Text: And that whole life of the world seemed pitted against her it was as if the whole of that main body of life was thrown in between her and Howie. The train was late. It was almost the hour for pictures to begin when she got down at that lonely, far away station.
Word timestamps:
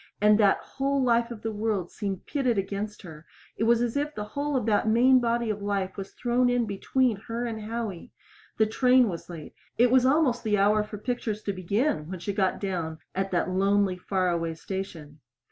And 0.19 0.39
that 0.39 0.57
whole 0.57 1.03
life 1.03 1.29
of 1.29 1.43
the 1.43 1.51
world 1.51 1.91
seemed 1.91 2.25
pitted 2.25 2.57
against 2.57 3.03
her 3.03 3.27
it 3.55 3.65
was 3.65 3.83
as 3.83 3.95
if 3.95 4.15
the 4.15 4.23
whole 4.33 4.55
of 4.55 4.65
that 4.65 4.87
main 4.87 5.19
body 5.19 5.51
of 5.51 5.61
life 5.61 5.95
was 5.95 6.13
thrown 6.15 6.49
in 6.49 6.65
between 6.65 7.17
her 7.27 7.45
and 7.45 7.61
Howie. 7.61 8.11
The 8.57 8.65
train 8.65 9.09
was 9.09 9.29
late. 9.29 9.53
It 9.77 9.91
was 9.91 10.03
almost 10.03 10.43
the 10.43 10.57
hour 10.57 10.83
for 10.83 10.97
pictures 10.97 11.43
to 11.43 11.53
begin 11.53 12.09
when 12.09 12.17
she 12.19 12.33
got 12.33 12.59
down 12.59 12.97
at 13.13 13.29
that 13.29 13.51
lonely, 13.51 13.95
far 13.99 14.31
away 14.31 14.55
station. 14.55 15.19